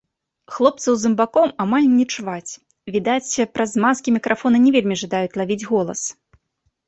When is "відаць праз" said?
2.95-3.71